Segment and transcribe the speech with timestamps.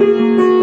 [0.00, 0.59] Música